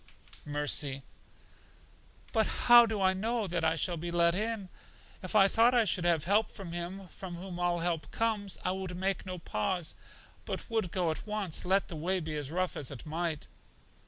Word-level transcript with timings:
Mercy: 0.47 1.03
But 2.33 2.47
how 2.47 2.87
do 2.87 2.99
I 2.99 3.13
know 3.13 3.45
that 3.45 3.63
I 3.63 3.75
shall 3.75 3.97
be 3.97 4.09
let 4.09 4.33
in? 4.33 4.69
If 5.21 5.35
I 5.35 5.47
thought 5.47 5.75
I 5.75 5.85
should 5.85 6.05
have 6.05 6.23
help 6.23 6.49
from 6.49 6.71
Him 6.71 7.07
from 7.09 7.35
whom 7.35 7.59
all 7.59 7.81
help 7.81 8.09
comes, 8.09 8.57
I 8.65 8.71
would 8.71 8.95
make 8.97 9.27
no 9.27 9.37
pause, 9.37 9.93
but 10.43 10.67
would 10.71 10.89
go 10.91 11.11
at 11.11 11.27
once, 11.27 11.65
let 11.65 11.87
the 11.87 11.95
way 11.95 12.19
be 12.19 12.35
as 12.35 12.49
rough 12.49 12.75
as 12.75 12.89
it 12.89 13.05
might. 13.05 13.45